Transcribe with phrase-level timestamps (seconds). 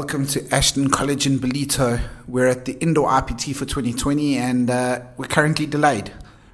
[0.00, 2.00] Welcome to Ashton College in Ballito.
[2.26, 6.10] We're at the indoor IPT for 2020 and uh, we're currently delayed.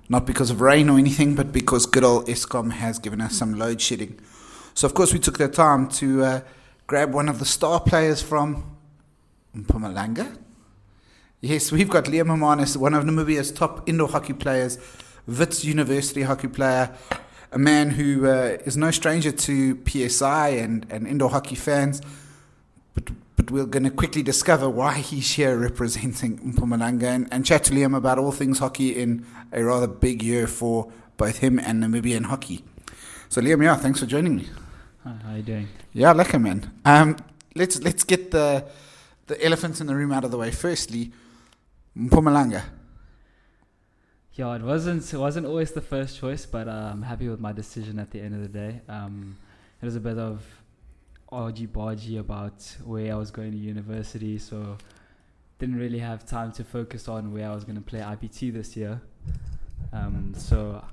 [0.08, 3.56] Not because of rain or anything, but because good old Eskom has given us some
[3.56, 4.18] load shedding.
[4.74, 6.40] So, of course, we took the time to uh,
[6.88, 8.76] grab one of the star players from
[9.56, 10.36] Mpumalanga.
[11.40, 14.76] Yes, we've got Liam Hermanus, one of Namibia's top indoor hockey players,
[15.24, 16.90] Wits University hockey player,
[17.52, 22.02] a man who uh, is no stranger to PSI and, and indoor hockey fans
[22.96, 23.10] but
[23.46, 27.72] but we're going to quickly discover why he's here representing Mpumalanga and, and chat to
[27.72, 32.24] Liam about all things hockey in a rather big year for both him and Namibian
[32.24, 32.64] hockey.
[33.28, 34.48] So Liam, yeah, thanks for joining me.
[35.04, 35.68] Hi, how you doing?
[35.92, 36.72] Yeah, lekker man.
[36.84, 37.16] Um,
[37.54, 38.66] let's let's get the
[39.28, 40.50] the elephant in the room out of the way.
[40.50, 41.12] Firstly,
[41.96, 42.64] Mpumalanga.
[44.32, 47.52] Yeah, it wasn't it wasn't always the first choice, but uh, I'm happy with my
[47.52, 48.80] decision at the end of the day.
[48.88, 49.36] Um,
[49.80, 50.42] it was a bit of
[51.30, 54.76] argy bargy about where I was going to university, so
[55.58, 58.76] didn't really have time to focus on where I was going to play IPT this
[58.76, 59.00] year.
[59.92, 60.84] Um, so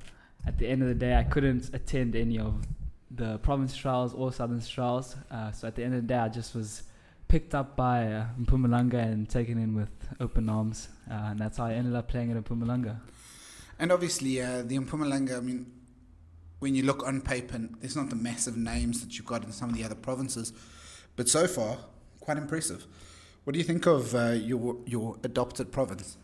[0.45, 2.65] at the end of the day, I couldn't attend any of
[3.11, 5.15] the province trials or southern trials.
[5.29, 6.83] Uh, so at the end of the day, I just was
[7.27, 9.89] picked up by uh, Mpumalanga and taken in with
[10.19, 12.97] open arms, uh, and that's how I ended up playing at Mpumalanga.
[13.79, 15.65] And obviously, uh, the Mpumalanga, I mean,
[16.63, 19.69] when you look on paper, there's not the massive names that you've got in some
[19.69, 20.53] of the other provinces,
[21.17, 21.77] but so far,
[22.21, 22.87] quite impressive.
[23.43, 26.17] What do you think of uh, your your adopted province?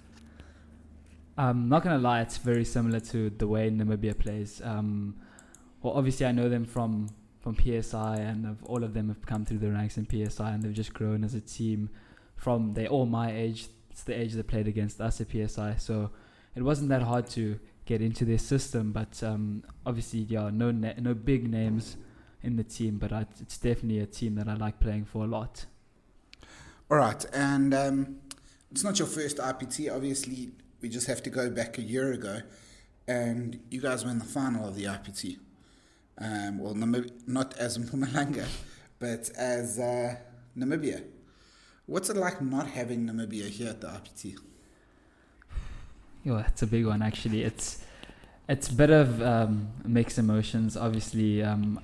[1.37, 4.61] I'm not gonna lie, it's very similar to the way Namibia plays.
[4.63, 5.17] Um,
[5.81, 7.09] well, obviously, I know them from
[7.41, 10.73] from PSI, and all of them have come through the ranks in PSI, and they've
[10.83, 11.89] just grown as a team.
[12.37, 13.67] From they're all my age.
[13.91, 16.11] It's the age they played against us at PSI, so
[16.55, 18.91] it wasn't that hard to get into their system.
[18.91, 21.97] But um, obviously, yeah, no na- no big names
[22.43, 25.27] in the team, but I, it's definitely a team that I like playing for a
[25.27, 25.65] lot.
[26.89, 28.17] All right, and um,
[28.71, 29.93] it's not your first IPT.
[29.93, 30.51] Obviously,
[30.81, 32.41] we just have to go back a year ago,
[33.07, 35.37] and you guys were in the final of the IPT.
[36.19, 38.45] Um, well, Namib- not as Mpumalanga,
[38.99, 40.15] but as uh,
[40.57, 41.03] Namibia.
[41.87, 44.37] What's it like not having Namibia here at the IPT?
[46.23, 47.43] Yeah, it's a big one actually.
[47.43, 47.83] It's
[48.47, 50.75] it's a bit of um, mixed emotions.
[50.75, 51.79] Obviously, um,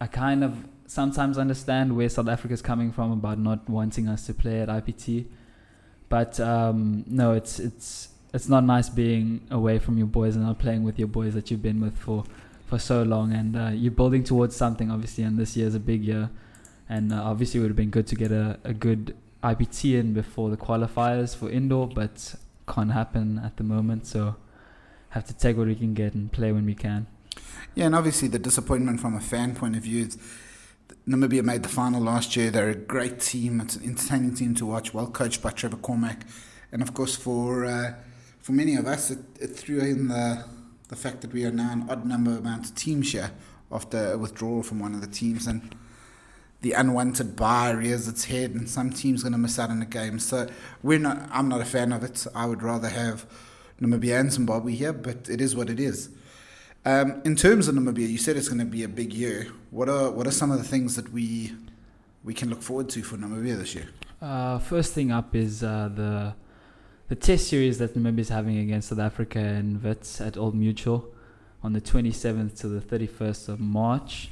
[0.00, 4.26] I kind of sometimes understand where South Africa is coming from about not wanting us
[4.26, 5.26] to play at IPT,
[6.08, 10.58] but um, no, it's it's it's not nice being away from your boys and not
[10.58, 12.24] playing with your boys that you've been with for
[12.66, 15.24] for so long, and uh, you're building towards something obviously.
[15.24, 16.28] And this year is a big year,
[16.88, 20.12] and uh, obviously it would have been good to get a, a good IPT in
[20.12, 22.34] before the qualifiers for indoor, but
[22.72, 24.06] can't happen at the moment.
[24.06, 24.36] So
[25.10, 27.06] have to take what we can get and play when we can.
[27.74, 30.18] Yeah, and obviously the disappointment from a fan point of view is
[31.06, 32.50] Namibia made the final last year.
[32.50, 33.60] They're a great team.
[33.60, 36.22] It's an entertaining team to watch, well coached by Trevor Cormack.
[36.72, 37.94] And of course, for uh,
[38.38, 40.44] for many of us, it, it threw in the
[40.88, 43.30] the fact that we are now an odd number amount of teams here
[43.70, 45.46] after a withdrawal from one of the teams.
[45.46, 45.74] And
[46.62, 49.86] the unwanted bye rears its head, and some team's going to miss out on a
[49.86, 50.18] game.
[50.18, 50.46] So
[50.82, 51.28] we're not.
[51.32, 52.26] I'm not a fan of it.
[52.34, 53.26] I would rather have
[53.80, 56.10] Namibia and Zimbabwe here, but it is what it is.
[56.84, 59.48] Um, in terms of Namibia, you said it's going to be a big year.
[59.70, 61.52] What are what are some of the things that we
[62.24, 63.88] we can look forward to for Namibia this year?
[64.20, 66.34] Uh, first thing up is uh, the
[67.08, 71.12] the test series that Namibia is having against South Africa and Wits at Old Mutual
[71.62, 74.30] on the 27th to the 31st of March.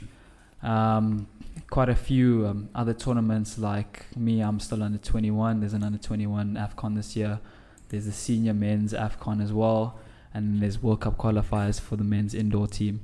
[0.63, 1.27] Um,
[1.71, 5.61] quite a few um, other tournaments like me, I'm still under 21.
[5.61, 7.41] There's an under 21 AFCON this year.
[7.89, 9.99] There's the senior men's AFCON as well.
[10.33, 13.01] And there's World Cup qualifiers for the men's indoor team.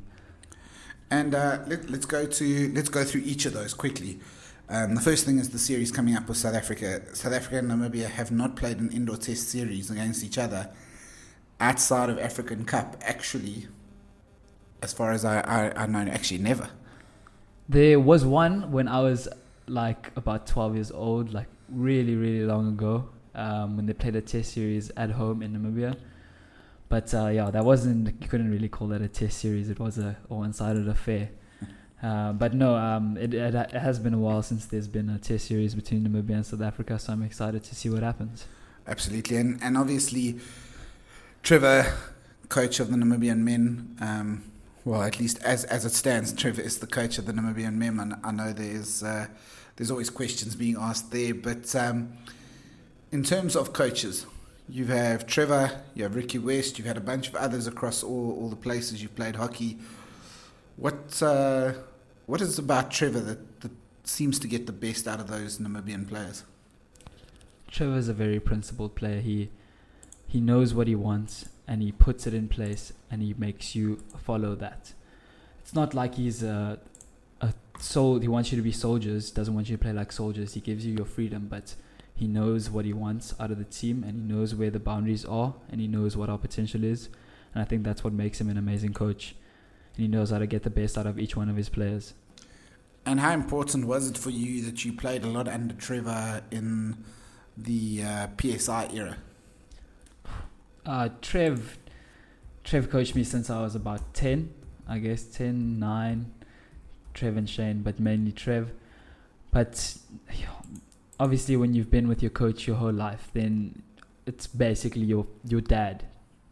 [1.10, 4.18] And uh, let, us go to let's go through each of those quickly.
[4.68, 7.02] Um, the first thing is the series coming up with South Africa.
[7.14, 10.70] South Africa and Namibia have not played an indoor test series against each other
[11.60, 12.96] outside of African Cup.
[13.02, 13.68] Actually,
[14.82, 16.70] as far as I, I, I know, actually never.
[17.68, 19.28] There was one when I was
[19.66, 24.20] like about 12 years old, like really, really long ago, um, when they played a
[24.20, 25.96] test series at home in Namibia.
[26.88, 29.70] But uh, yeah, that wasn't, you couldn't really call that a test series.
[29.70, 31.30] It was a one sided affair.
[32.02, 35.18] Uh, but no, um, it, it, it, has been a while since there's been a
[35.18, 38.46] test series between Namibia and South Africa, so I'm excited to see what happens.
[38.86, 39.38] Absolutely.
[39.38, 40.38] And, and obviously,
[41.42, 41.94] Trevor,
[42.50, 44.44] coach of the Namibian men, um,
[44.84, 47.98] well, at least as as it stands, Trevor is the coach of the Namibian men,
[47.98, 49.26] and I know there's uh,
[49.76, 51.34] there's always questions being asked there.
[51.34, 52.12] But um,
[53.10, 54.26] in terms of coaches,
[54.68, 58.36] you have Trevor, you have Ricky West, you've had a bunch of others across all,
[58.38, 59.78] all the places you've played hockey.
[60.76, 61.72] What uh,
[62.26, 63.72] what is about Trevor that, that
[64.04, 66.44] seems to get the best out of those Namibian players?
[67.70, 69.20] Trevor's a very principled player.
[69.20, 69.48] He
[70.26, 74.02] he knows what he wants and he puts it in place and he makes you
[74.18, 74.92] follow that.
[75.60, 76.78] It's not like he's a
[77.40, 78.18] a soul.
[78.18, 79.30] He wants you to be soldiers.
[79.30, 80.54] Doesn't want you to play like soldiers.
[80.54, 81.74] He gives you your freedom, but
[82.14, 85.24] he knows what he wants out of the team and he knows where the boundaries
[85.24, 87.08] are and he knows what our potential is.
[87.52, 89.34] And I think that's what makes him an amazing coach.
[89.96, 92.14] And he knows how to get the best out of each one of his players.
[93.06, 97.04] And how important was it for you that you played a lot under Trevor in
[97.56, 99.18] the uh, PSI era?
[100.86, 101.78] Uh, Trev,
[102.62, 104.52] Trev coached me since I was about 10,
[104.86, 106.32] I guess, 10, 9.
[107.14, 108.72] Trev and Shane, but mainly Trev.
[109.52, 109.96] But
[111.18, 113.82] obviously, when you've been with your coach your whole life, then
[114.26, 116.04] it's basically your your dad,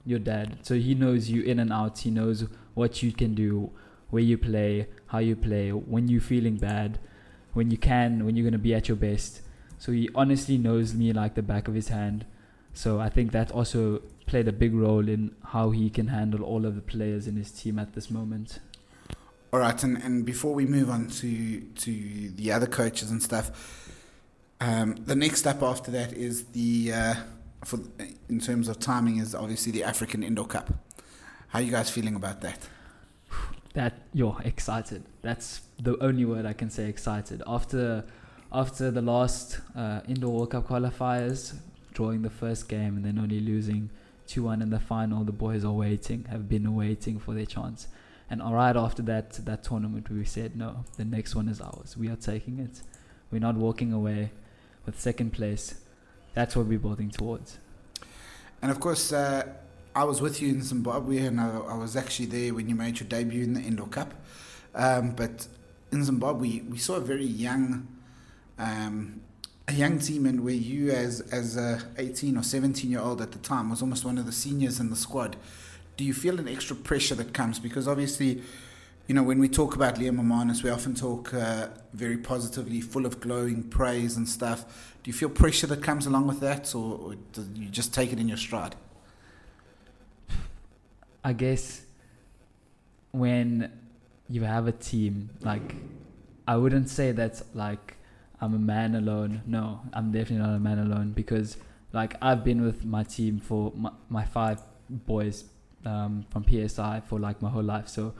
[0.07, 0.59] your dad.
[0.63, 1.99] So he knows you in and out.
[1.99, 3.71] He knows what you can do,
[4.11, 6.99] where you play, how you play, when you're feeling bad,
[7.53, 9.43] when you can, when you're gonna be at your best.
[9.79, 12.25] So he honestly knows me like the back of his hand.
[12.75, 16.65] So I think that also played a big role in how he can handle all
[16.65, 18.61] of the players in his team at this moment.
[19.53, 23.51] All right, and, and before we move on to to the other coaches and stuff,
[24.61, 27.15] um, the next step after that is the uh,
[27.63, 27.81] for
[28.31, 30.73] in terms of timing is obviously the African Indoor Cup.
[31.49, 32.67] How are you guys feeling about that?
[33.75, 35.05] That you're excited.
[35.21, 36.89] That's the only word I can say.
[36.89, 38.05] Excited after
[38.51, 41.55] after the last uh, Indoor World Cup qualifiers,
[41.93, 43.91] drawing the first game and then only losing
[44.27, 45.25] two one in the final.
[45.25, 47.89] The boys are waiting, have been waiting for their chance.
[48.31, 51.97] And right after that that tournament, we said no, the next one is ours.
[51.97, 52.83] We are taking it.
[53.31, 54.31] We're not walking away
[54.87, 55.75] with second place.
[56.35, 57.59] That's what we're building towards.
[58.61, 59.45] And of course, uh,
[59.95, 63.01] I was with you in Zimbabwe, and I, I, was actually there when you made
[63.01, 64.15] your debut in the Indoor Cup.
[64.75, 65.47] Um, but
[65.91, 67.89] in Zimbabwe, we saw a very young,
[68.59, 69.21] um,
[69.73, 73.33] a young team, and where you, as as a 18 or 17 year old at
[73.33, 75.37] the time, was almost one of the seniors in the squad.
[75.97, 78.43] Do you feel an extra pressure that comes because obviously?
[79.09, 83.05] you know, when we talk about Liam Hermanus, we often talk uh, very positively, full
[83.05, 84.95] of glowing praise and stuff.
[85.03, 88.13] Do you feel pressure that comes along with that, or, or do you just take
[88.13, 88.77] it in your stride?
[91.25, 91.83] I guess
[93.11, 93.73] when
[94.29, 95.75] you have a team, like,
[96.47, 97.97] I wouldn't say that's like
[98.43, 99.43] I'm a man alone.
[99.47, 101.57] No, I'm definitely not a man alone because,
[101.93, 105.45] like, I've been with my team for my, my five boys
[105.87, 107.87] um, from PSI for like my whole life.
[107.87, 108.15] So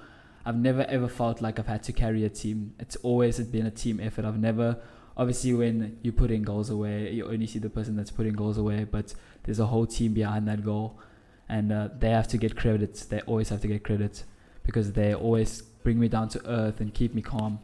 [0.47, 2.73] I've never ever felt like I've had to carry a team.
[2.79, 4.25] It's always been a team effort.
[4.25, 4.79] I've never,
[5.17, 8.59] obviously, when you put in goals away, you only see the person that's putting goals
[8.59, 11.01] away, but there's a whole team behind that goal,
[11.49, 13.07] and uh, they have to get credit.
[13.11, 14.23] They always have to get credit
[14.63, 17.59] because they always bring me down to earth and keep me calm.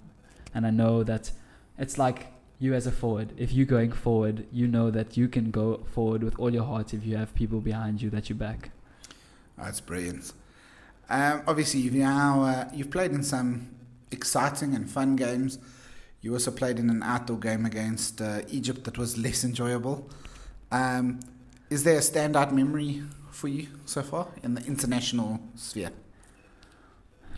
[0.53, 1.31] And I know that
[1.79, 2.27] it's like
[2.59, 3.33] you as a forward.
[3.37, 6.93] If you're going forward, you know that you can go forward with all your heart
[6.93, 8.71] if you have people behind you that you back.
[9.57, 10.33] That's brilliant.
[11.09, 13.71] Um, obviously, you've now uh, you've played in some
[14.11, 15.59] exciting and fun games.
[16.21, 20.09] You also played in an outdoor game against uh, Egypt that was less enjoyable.
[20.71, 21.21] Um,
[21.71, 25.93] is there a standout memory for you so far in the international sphere?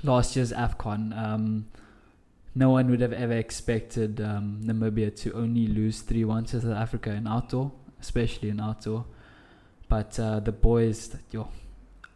[0.03, 1.17] Last year's AFCON.
[1.17, 1.67] Um,
[2.55, 6.77] no one would have ever expected um, Namibia to only lose 3 1 to South
[6.77, 9.05] Africa in outdoor, especially in outdoor.
[9.89, 11.49] But uh, the boys, yo,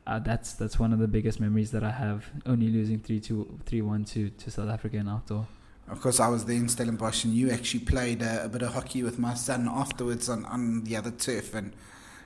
[0.07, 2.25] uh, that's that's one of the biggest memories that I have.
[2.47, 5.47] Only losing three two three one to to South Africa in outdoor.
[5.89, 8.73] Of course, I was there in Stellenbosch, and you actually played a, a, bit of
[8.73, 11.73] hockey with my son afterwards on, on the other turf, and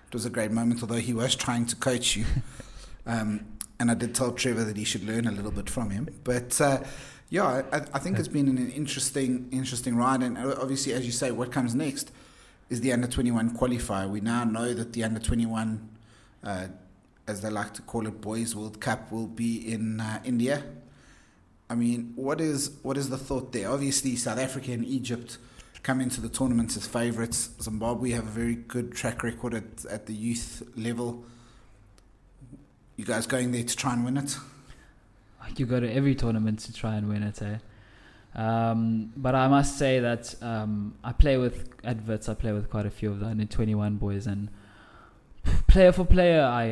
[0.07, 0.83] it was a great moment.
[0.83, 2.27] Although he was trying to coach you,
[3.07, 3.47] um,
[3.81, 6.09] and I did tell Trevor that he should learn a little bit from him.
[6.25, 6.81] But uh,
[7.31, 11.31] yeah, I, I, think it's been an interesting interesting ride, and obviously, as you say,
[11.31, 12.11] what comes next
[12.71, 14.09] is the under twenty one qualifier.
[14.09, 15.91] We now know that the under twenty one.
[16.43, 16.69] Uh,
[17.27, 20.65] as they like to call it, Boys World Cup will be in uh, India.
[21.69, 23.71] I mean, what is what is the thought there?
[23.71, 25.37] Obviously, South Africa and Egypt
[25.83, 27.51] come into the tournament as favourites.
[27.61, 31.25] Zimbabwe have a very good track record at, at the youth level.
[32.97, 34.37] You guys going there to try and win it?
[35.57, 37.59] You go to every tournament to try and win it, eh?
[38.35, 42.29] Um, but I must say that um, I play with adverts.
[42.29, 44.49] I play with quite a few of the under twenty one boys, and
[45.67, 46.65] player for player, I,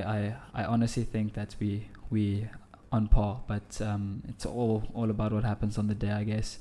[0.55, 2.49] I, I honestly think that we we
[2.93, 6.59] on par, but um, it's all all about what happens on the day, I guess.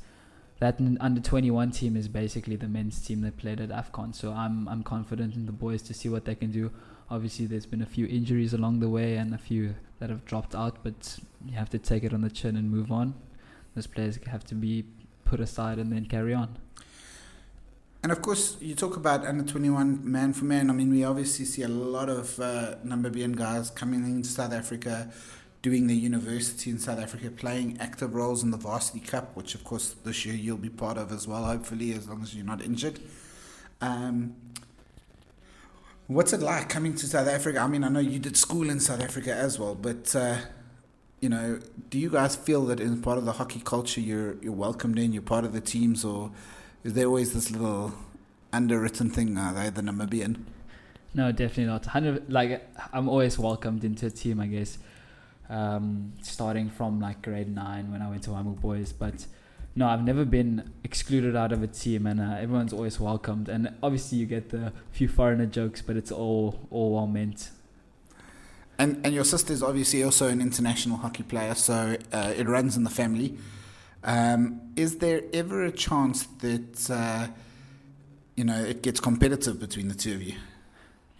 [0.60, 4.68] That under 21 team is basically the men's team that played at Afcon, so I'm
[4.68, 6.72] I'm confident in the boys to see what they can do.
[7.10, 10.56] Obviously, there's been a few injuries along the way and a few that have dropped
[10.56, 13.14] out, but you have to take it on the chin and move on.
[13.76, 14.86] Those players have to be
[15.24, 16.58] put aside and then carry on.
[18.06, 20.70] And of course, you talk about under 21 man for man.
[20.70, 25.12] I mean, we obviously see a lot of uh, Namibian guys coming into South Africa,
[25.64, 29.64] doing their university in South Africa, playing active roles in the Varsity Cup, which of
[29.64, 32.62] course this year you'll be part of as well, hopefully, as long as you're not
[32.62, 33.00] injured.
[33.82, 34.36] Um,
[36.08, 37.60] what's it like coming to South Africa?
[37.60, 40.16] I mean, I know you did school in South Africa as well, but.
[40.16, 40.38] Uh,
[41.22, 41.60] you know,
[41.90, 45.12] do you guys feel that in part of the hockey culture you're you're welcomed in,
[45.12, 46.30] you're part of the teams, or
[46.84, 47.94] is there always this little
[48.54, 49.36] underwritten thing?
[49.38, 50.44] Are they the Namibian?
[51.16, 52.30] No, definitely not.
[52.30, 54.40] Like I'm always welcomed into a team.
[54.40, 54.78] I guess
[55.50, 59.26] um, starting from like grade nine when I went to Waimu Boys, but
[59.76, 63.50] no, I've never been excluded out of a team, and uh, everyone's always welcomed.
[63.50, 67.52] And obviously, you get the few foreigner jokes, but it's all all well meant.
[68.80, 72.84] And and your sister's obviously also an international hockey player, so uh, it runs in
[72.84, 73.38] the family.
[74.04, 77.28] Um, is there ever a chance that uh,
[78.38, 80.36] you know it gets competitive between the two of you?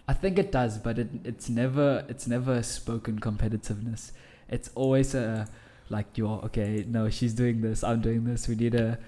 [0.08, 4.12] I think it does, but it, it's never it's never a spoken competitiveness.
[4.48, 5.46] It's always a
[5.88, 6.84] like you're okay.
[6.86, 7.84] No, she's doing this.
[7.84, 8.48] I'm doing this.
[8.48, 8.98] We need a.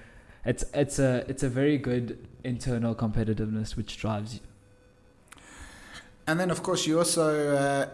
[0.44, 4.40] It's it's a it's a very good internal competitiveness which drives you.
[6.26, 7.88] And then of course you also uh,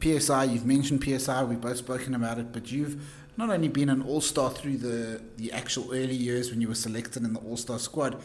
[0.00, 0.44] PSI.
[0.44, 1.44] You've mentioned PSI.
[1.44, 3.02] We've both spoken about it, but you've
[3.36, 6.74] not only been an all star through the, the actual early years when you were
[6.74, 8.22] selected in the all star squad,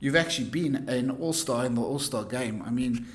[0.00, 2.62] you've actually been an all star in the all star game.
[2.64, 3.06] I mean,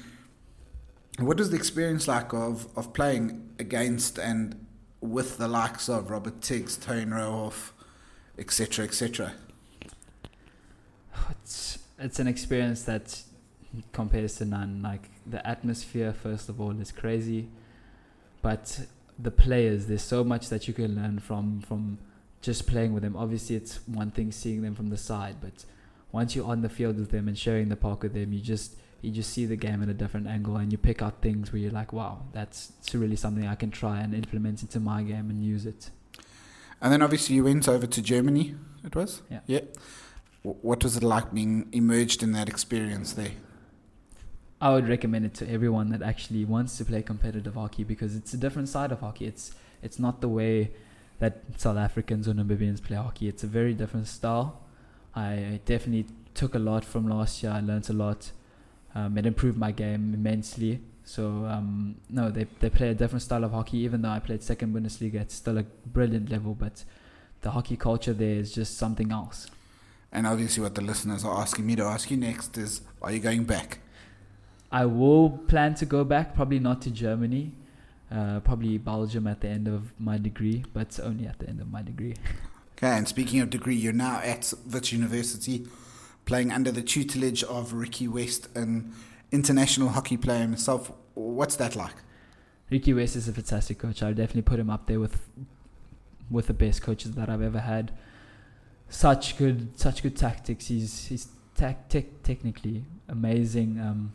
[1.19, 4.65] what is the experience like of, of playing against and
[5.01, 7.71] with the likes of Robert Tiggs, Tone Rohoff,
[8.37, 9.33] etc., etc.?
[11.31, 13.21] It's, it's an experience that
[13.91, 14.81] compares to none.
[14.81, 17.47] Like, the atmosphere, first of all, is crazy.
[18.41, 18.87] But
[19.21, 19.87] the players.
[19.87, 21.99] There's so much that you can learn from from
[22.41, 23.17] just playing with them.
[23.17, 25.65] Obviously, it's one thing seeing them from the side, but
[26.11, 28.75] once you're on the field with them and sharing the park with them, you just
[29.01, 31.59] you just see the game at a different angle, and you pick out things where
[31.59, 35.43] you're like, "Wow, that's really something I can try and implement into my game and
[35.43, 35.89] use it."
[36.81, 38.55] And then obviously you went over to Germany.
[38.83, 39.41] It was yeah.
[39.45, 39.61] Yeah.
[40.41, 43.33] What was it like being immersed in that experience there?
[44.61, 48.33] I would recommend it to everyone that actually wants to play competitive hockey because it's
[48.33, 49.25] a different side of hockey.
[49.25, 50.71] It's it's not the way
[51.19, 53.27] that South Africans or Namibians play hockey.
[53.27, 54.61] It's a very different style.
[55.15, 57.51] I definitely took a lot from last year.
[57.51, 58.31] I learned a lot.
[58.95, 60.81] Um, it improved my game immensely.
[61.05, 63.79] So um, no, they they play a different style of hockey.
[63.79, 66.53] Even though I played second Bundesliga, it's still a brilliant level.
[66.53, 66.83] But
[67.41, 69.47] the hockey culture there is just something else.
[70.11, 73.19] And obviously, what the listeners are asking me to ask you next is, are you
[73.19, 73.79] going back?
[74.71, 77.53] I will plan to go back, probably not to Germany,
[78.11, 81.71] uh, probably Belgium at the end of my degree, but only at the end of
[81.71, 82.15] my degree.
[82.77, 85.67] Okay, and speaking of degree, you're now at Wits University,
[86.29, 88.93] playing under the tutelage of Ricky West, an
[89.31, 90.91] international hockey player himself.
[91.15, 91.95] What's that like?
[92.69, 94.03] Ricky West is a fantastic coach.
[94.03, 95.27] I definitely put him up there with
[96.29, 97.91] with the best coaches that I've ever had.
[98.89, 100.67] Such good, such good tactics.
[100.67, 103.79] He's he's tactic technically amazing.
[103.79, 104.13] Um,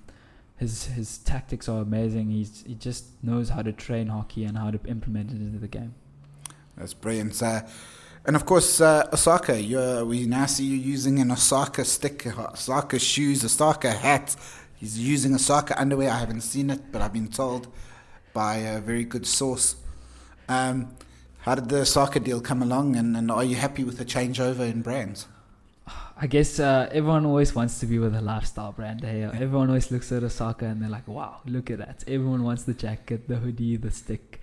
[0.56, 2.30] his his tactics are amazing.
[2.30, 5.66] He's he just knows how to train hockey and how to implement it into the
[5.66, 5.96] game.
[6.76, 7.42] That's brilliant.
[7.42, 7.62] Uh,
[8.26, 9.54] and of course, uh, Osaka.
[10.06, 14.34] we now see you using an Osaka stick, Osaka shoes, Osaka hat.
[14.76, 16.10] He's using Osaka underwear.
[16.10, 17.68] I haven't seen it, but I've been told
[18.32, 19.76] by a very good source.
[20.48, 20.94] Um,
[21.40, 24.70] how did the Osaka deal come along, and, and are you happy with the changeover
[24.70, 25.26] in brands?
[26.16, 29.02] I guess uh, everyone always wants to be with a lifestyle brand.
[29.02, 32.62] Hey, everyone always looks at Osaka and they're like, "Wow, look at that!" Everyone wants
[32.62, 34.40] the jacket, the hoodie, the stick.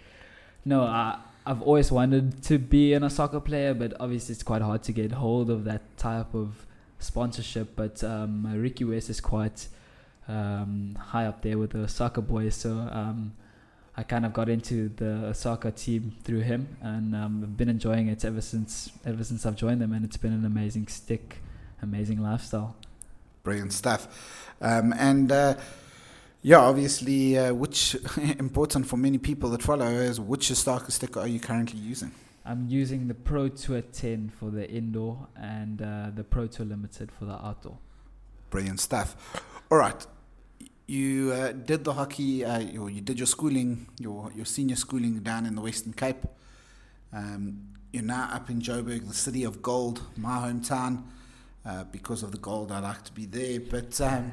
[0.65, 4.83] No, I, I've always wanted to be an Osaka player, but obviously it's quite hard
[4.83, 6.65] to get hold of that type of
[6.99, 7.75] sponsorship.
[7.75, 9.67] But um, Ricky West is quite
[10.27, 13.33] um, high up there with the Osaka boys, so um,
[13.97, 18.07] I kind of got into the Osaka team through him, and um, I've been enjoying
[18.07, 21.37] it ever since ever since I've joined them, and it's been an amazing stick
[21.81, 22.75] amazing lifestyle.
[23.43, 24.47] Brilliant stuff.
[24.61, 25.55] Um, and uh,
[26.41, 27.95] yeah, obviously, uh, which
[28.39, 32.11] important for many people that follow is which Osaka sticker are you currently using?
[32.43, 37.11] I'm using the Pro Tour 10 for the indoor and uh, the Pro Tour Limited
[37.11, 37.77] for the outdoor.
[38.49, 39.15] Brilliant stuff.
[39.69, 40.05] All right.
[40.87, 45.19] You uh, did the hockey, uh, or you did your schooling, your, your senior schooling
[45.19, 46.25] down in the Western Cape.
[47.13, 51.03] Um, you're now up in Joburg, the city of gold, my hometown.
[51.63, 53.59] Uh, because of the gold, I like to be there.
[53.59, 54.31] But um,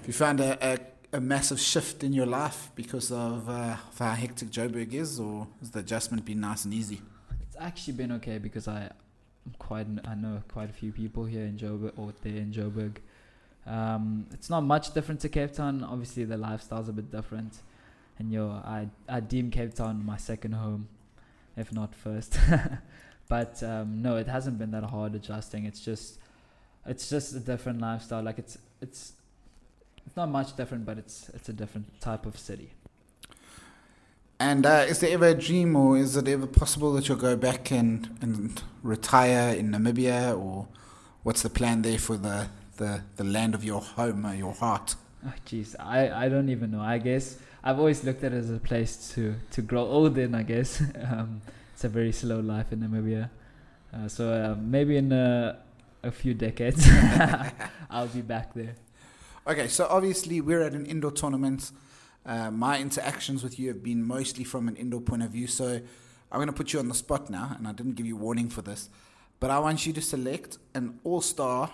[0.00, 0.78] if you found a, a,
[1.16, 5.46] a, massive shift in your life because of, uh, of how hectic Joburg is, or
[5.60, 7.00] has the adjustment been nice and easy?
[7.42, 8.90] It's actually been okay because I
[9.58, 12.96] quite I know quite a few people here in Joburg or there in Joburg.
[13.66, 15.84] Um, it's not much different to Cape Town.
[15.84, 17.58] Obviously, the lifestyle's a bit different,
[18.18, 20.88] and yo, I I deem Cape Town my second home,
[21.56, 22.38] if not first.
[23.28, 25.64] but um, no, it hasn't been that hard adjusting.
[25.66, 26.18] It's just
[26.86, 28.22] it's just a different lifestyle.
[28.22, 29.12] Like it's it's
[30.06, 32.70] it's not much different, but it's it's a different type of city.
[34.40, 37.36] And uh, is there ever a dream, or is it ever possible that you'll go
[37.36, 40.66] back and, and retire in Namibia, or
[41.22, 44.94] what's the plan there for the, the, the land of your home, or your heart?
[45.26, 46.80] Oh, jeez, I, I don't even know.
[46.80, 50.34] I guess I've always looked at it as a place to, to grow old in.
[50.34, 50.80] I guess
[51.10, 51.42] um,
[51.74, 53.28] it's a very slow life in Namibia,
[53.92, 55.58] uh, so uh, maybe in a,
[56.02, 56.88] a few decades
[57.90, 58.74] I'll be back there.
[59.50, 61.72] Okay, so obviously we're at an indoor tournament.
[62.24, 65.48] Uh, my interactions with you have been mostly from an indoor point of view.
[65.48, 65.66] So
[66.30, 68.48] I'm going to put you on the spot now, and I didn't give you warning
[68.48, 68.88] for this,
[69.40, 71.68] but I want you to select an all star,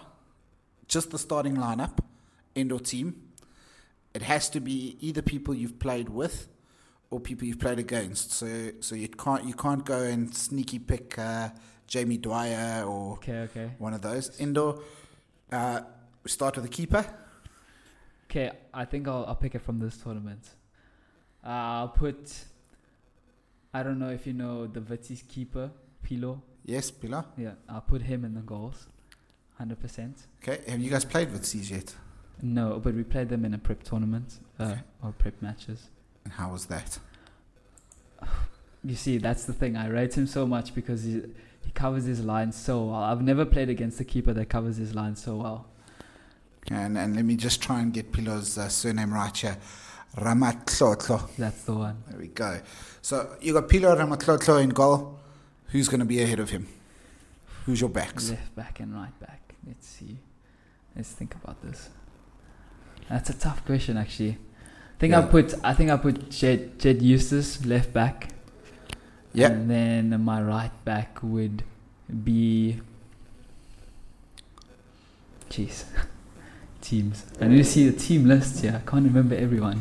[0.89, 1.99] just the starting lineup,
[2.55, 3.21] indoor team.
[4.15, 6.49] It has to be either people you've played with
[7.11, 8.33] or people you've played against.
[8.33, 11.51] So so you can't you can't go and sneaky pick uh,
[11.87, 13.71] Jamie Dwyer or Okay, okay.
[13.77, 14.41] one of those.
[14.41, 14.81] Indoor,
[15.53, 15.81] uh,
[16.25, 17.05] we start with the keeper.
[18.37, 20.43] Okay, I think I'll, I'll pick it from this tournament.
[21.43, 22.31] Uh, I'll put.
[23.73, 25.71] I don't know if you know the Wits keeper,
[26.05, 26.43] Pilo.
[26.67, 27.25] Yes, Pilar.
[27.39, 28.89] Yeah, I'll put him in the goals.
[29.59, 30.27] 100%.
[30.43, 31.95] Okay, have you guys played with C's yet?
[32.43, 34.81] No, but we played them in a prep tournament uh, Okay.
[35.03, 35.89] or prep matches.
[36.25, 36.99] And how was that?
[38.85, 39.79] You see, that's the thing.
[39.79, 41.23] I rate him so much because he,
[41.65, 42.97] he covers his line so well.
[42.97, 45.69] I've never played against a keeper that covers his line so well.
[46.71, 49.57] And and let me just try and get Pilar's uh, surname right here.
[50.17, 51.29] Ramatlotlo.
[51.37, 52.03] That's the one.
[52.09, 52.61] There we go.
[53.03, 55.19] So you got Pilar Ramatlotlo in goal.
[55.69, 56.69] Who's going to be ahead of him?
[57.67, 58.31] Who's your backs?
[58.31, 59.55] Left back and right back.
[59.67, 60.19] Let's see.
[60.95, 61.91] Let's think about this.
[63.09, 64.39] That's a tough question, actually.
[64.39, 65.27] I think I Yeah.
[65.27, 65.55] put.
[65.63, 68.31] I think I put Jed, Jed Eustace left back.
[69.35, 69.49] Yeah.
[69.51, 71.63] And then my right back would
[72.25, 72.81] be.
[75.51, 75.85] Jeez.
[76.87, 77.25] Teams.
[77.41, 78.81] I need to see the team list here.
[78.81, 79.81] I can't remember everyone.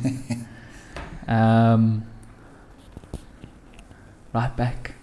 [1.28, 2.04] um,
[4.34, 4.96] right back.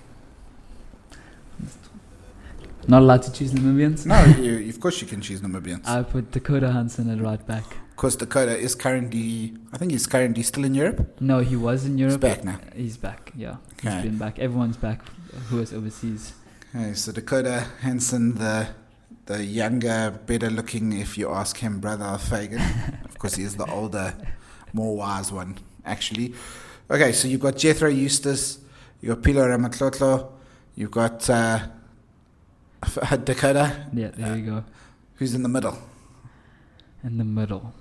[2.89, 4.05] Not allowed to choose Namibians.
[4.05, 5.87] No, you, of course you can choose Namibians.
[5.87, 7.63] I put Dakota Hansen at right back.
[7.95, 11.21] Because Dakota is currently, I think he's currently still in Europe.
[11.21, 12.21] No, he was in Europe.
[12.25, 12.59] He's back now.
[12.75, 13.31] He's back.
[13.37, 13.95] Yeah, Okay.
[13.95, 14.41] he's been back.
[14.41, 15.03] Everyone's back
[15.49, 16.33] who was overseas.
[16.75, 18.69] Okay, so Dakota Hansen, the
[19.27, 22.61] the younger, better looking, if you ask him, brother of Fagan.
[23.05, 24.15] of course, he is the older,
[24.73, 26.35] more wise one, actually.
[26.91, 28.59] Okay, so you've got Jethro Eustace,
[29.01, 30.31] you've got Pilo Ramatlotlo,
[30.75, 31.61] you've got uh,
[33.25, 34.65] Dakota, Yeah, there you go.
[35.17, 35.79] who's in the middle.
[37.05, 37.73] In the middle.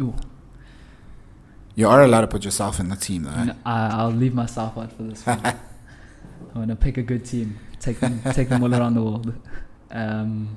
[0.00, 0.14] Ooh,
[1.74, 3.44] You are allowed to put yourself in the team, though.
[3.44, 5.40] no, I'll leave myself out for this one.
[5.44, 5.54] I
[6.54, 7.58] want to pick a good team.
[7.80, 9.32] Take them, take them all around the world.
[9.90, 10.56] Um,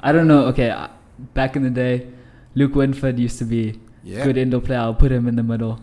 [0.00, 0.46] I don't know.
[0.46, 0.88] Okay, uh,
[1.34, 2.06] back in the day,
[2.54, 4.24] Luke Winford used to be Yeah.
[4.24, 4.78] good indoor player.
[4.80, 5.78] I'll put him in the middle.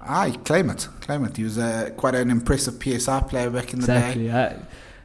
[0.00, 0.88] Ah, claim it.
[1.00, 1.36] Claim it.
[1.36, 3.96] He was uh, quite an impressive PSI player back in the day.
[3.98, 4.32] Exactly.
[4.32, 4.56] I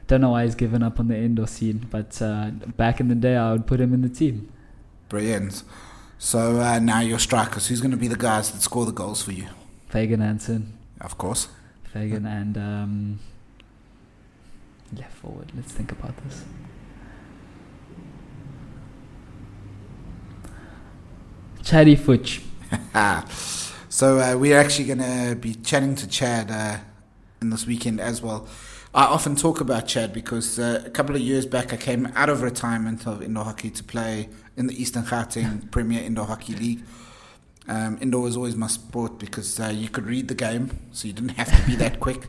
[0.06, 3.14] don't know why he's given up on the indoor scene, but uh, back in the
[3.14, 4.48] day, I would put him in the team.
[5.08, 5.62] Brilliant.
[6.18, 7.66] So uh, now your strikers.
[7.68, 9.46] Who's going to be the guys that score the goals for you?
[9.88, 11.48] Fagan Hansen, Of course.
[11.92, 13.18] Fagan, and um,
[14.96, 15.52] left forward.
[15.54, 16.44] Let's think about this.
[22.94, 23.26] Ah,
[23.88, 26.78] so uh, we're actually going to be chatting to Chad uh,
[27.40, 28.48] in this weekend as well.
[28.94, 32.28] I often talk about Chad because uh, a couple of years back I came out
[32.28, 36.82] of retirement of indoor hockey to play in the Eastern Gauteng Premier Indoor Hockey League.
[37.68, 41.14] Um, indoor was always my sport because uh, you could read the game, so you
[41.14, 42.28] didn't have to be that quick.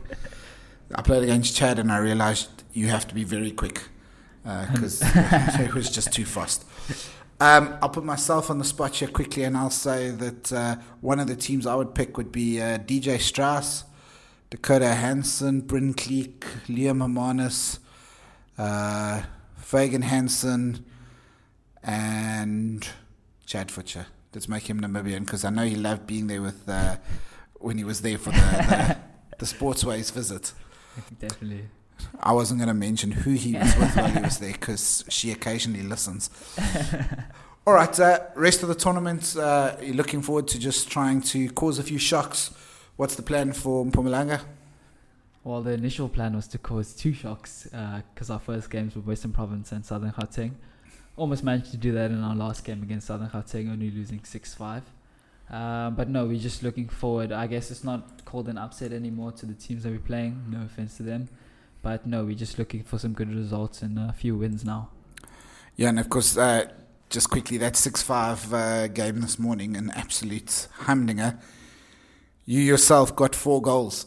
[0.94, 3.82] I played against Chad and I realized you have to be very quick
[4.42, 6.64] because it was just too fast.
[7.40, 11.18] Um, I'll put myself on the spot here quickly and I'll say that uh, one
[11.18, 13.84] of the teams I would pick would be uh, DJ Strauss,
[14.50, 17.80] Dakota Hansen, Bryn Cleek, Liam Hermanus,
[18.56, 19.22] uh,
[19.56, 20.84] Fagan Hansen,
[21.82, 22.88] and
[23.46, 24.06] Chad Futcher.
[24.34, 26.96] Let's make him Namibian because I know he loved being there with uh,
[27.54, 28.98] when he was there for the, the,
[29.38, 30.52] the Sportsways visit.
[31.20, 31.68] Definitely.
[32.20, 35.30] I wasn't going to mention who he was with while he was there because she
[35.30, 36.30] occasionally listens.
[37.66, 41.48] All right, uh, rest of the tournament, uh, you're looking forward to just trying to
[41.50, 42.52] cause a few shocks.
[42.96, 44.42] What's the plan for Mpumalanga?
[45.44, 49.02] Well, the initial plan was to cause two shocks because uh, our first games were
[49.02, 50.52] Western Province and Southern Gauteng.
[51.16, 54.54] Almost managed to do that in our last game against Southern Gauteng, only losing 6
[54.54, 54.82] 5.
[55.50, 57.30] Uh, but no, we're just looking forward.
[57.30, 60.44] I guess it's not called an upset anymore to the teams that we're playing.
[60.50, 61.28] No offense to them.
[61.82, 64.88] But no, we're just looking for some good results and a few wins now.
[65.76, 66.66] Yeah, and of course, uh,
[67.10, 71.38] just quickly, that 6 5 uh, game this morning, an absolute humdinger.
[72.46, 74.06] You yourself got four goals.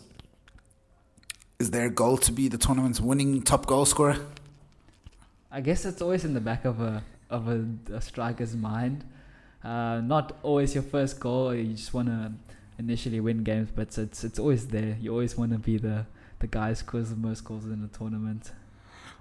[1.59, 4.17] Is there a goal to be the tournament's winning top goal scorer?
[5.51, 9.03] I guess it's always in the back of a of a, a striker's mind.
[9.63, 11.53] Uh, not always your first goal.
[11.53, 12.31] You just want to
[12.77, 14.97] initially win games, but it's it's always there.
[14.99, 16.05] You always want to be the
[16.39, 18.51] the guy who scores the most goals in the tournament.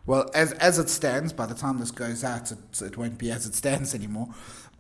[0.05, 3.31] Well, as as it stands, by the time this goes out, it, it won't be
[3.31, 4.29] as it stands anymore.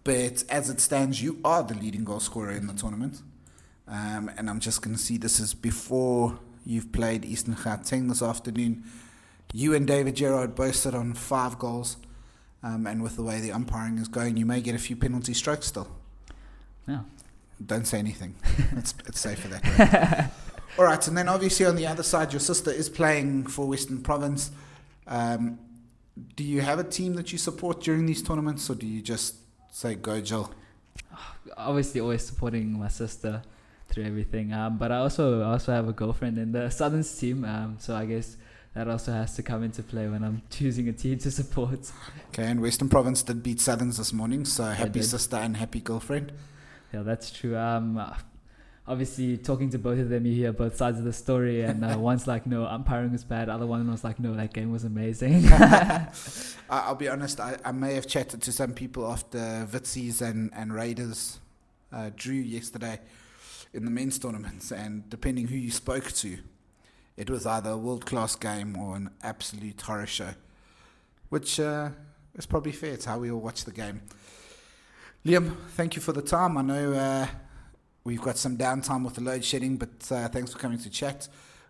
[0.04, 3.22] But as it stands, you are the leading goal scorer in the tournament.
[3.88, 8.22] Um, and I'm just going to see this is before you've played Eastern Gauteng this
[8.22, 8.84] afternoon.
[9.52, 11.96] You and David Gerard both sit on five goals.
[12.62, 15.34] Um, and with the way the umpiring is going, you may get a few penalty
[15.34, 15.88] strokes still.
[16.88, 17.00] Yeah.
[17.64, 18.34] Don't say anything.
[18.76, 20.32] it's, it's safe for that.
[20.78, 24.02] All right, and then obviously on the other side, your sister is playing for Western
[24.02, 24.50] Province.
[25.06, 25.58] Um,
[26.34, 29.36] do you have a team that you support during these tournaments, or do you just
[29.70, 30.52] say go Jill?
[31.56, 33.42] Obviously, always supporting my sister
[33.88, 34.52] through everything.
[34.52, 38.04] Um, but I also also have a girlfriend in the Southerns team, um, so I
[38.04, 38.36] guess
[38.76, 41.90] that also has to come into play when I'm choosing a team to support.
[42.28, 46.30] Okay, and Western Province did beat Southerns this morning, so happy sister and happy girlfriend.
[46.92, 47.56] Yeah, that's true.
[47.56, 47.98] Um,
[48.86, 51.96] obviously, talking to both of them, you hear both sides of the story, and uh,
[51.98, 55.50] one's like, "No, umpiring was bad." Other one was like, "No, that game was amazing."
[56.70, 57.40] I'll be honest.
[57.40, 59.38] I, I may have chatted to some people after
[59.72, 61.40] Witsies and and Raiders
[61.90, 63.00] uh, drew yesterday
[63.72, 66.36] in the men's tournaments, and depending who you spoke to,
[67.16, 70.34] it was either a world class game or an absolute horror show,
[71.28, 71.90] which uh,
[72.34, 72.92] is probably fair.
[72.92, 74.02] It's how we all watch the game.
[75.24, 76.56] Liam, thank you for the time.
[76.56, 77.26] I know uh,
[78.04, 81.28] we've got some downtime with the load shedding, but uh, thanks for coming to chat.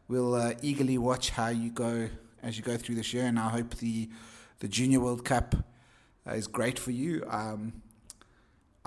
[0.08, 2.08] We'll uh, eagerly watch how you go
[2.42, 4.08] as you go through this year, and I hope the
[4.58, 5.54] the Junior World Cup
[6.26, 7.24] uh, is great for you.
[7.28, 7.82] Um,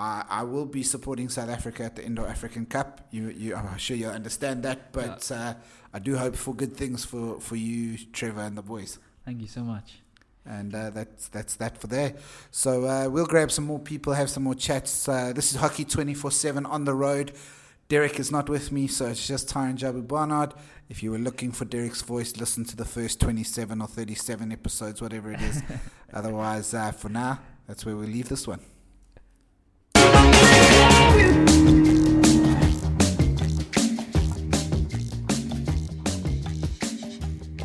[0.00, 3.06] I, I will be supporting South Africa at the Indo African Cup.
[3.10, 5.54] You, you, I'm sure you'll understand that, but uh,
[5.92, 8.98] I do hope for good things for, for you, Trevor, and the boys.
[9.26, 10.00] Thank you so much.
[10.46, 12.14] And uh, that's that's that for there.
[12.50, 15.06] So uh, we'll grab some more people, have some more chats.
[15.06, 17.32] Uh, this is Hockey 24 7 on the road.
[17.88, 20.54] Derek is not with me, so it's just Ty and Jabu Barnard.
[20.88, 25.02] If you were looking for Derek's voice, listen to the first 27 or 37 episodes,
[25.02, 25.62] whatever it is.
[26.14, 28.60] Otherwise, uh, for now, that's where we leave this one
[31.18, 32.29] you.